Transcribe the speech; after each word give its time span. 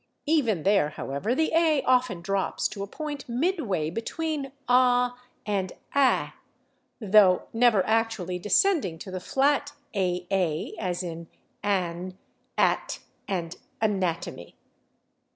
Even 0.25 0.63
there, 0.63 0.89
however, 0.89 1.35
the 1.35 1.51
/a/ 1.55 1.83
often 1.85 2.21
drops 2.21 2.67
to 2.67 2.81
a 2.81 2.87
point 2.87 3.29
midway 3.29 3.91
between 3.91 4.51
/ah/ 4.67 5.13
and 5.45 5.73
/aa/, 5.93 6.33
though 6.99 7.47
never 7.53 7.85
actually 7.85 8.39
descending 8.39 8.97
to 8.97 9.11
the 9.11 9.19
flat 9.19 9.73
/aa/, 9.93 10.73
as 10.79 11.03
in 11.03 11.27
/an/, 11.63 12.15
/at/ 12.57 12.97
and 13.27 13.57
/anatomy 13.79 14.55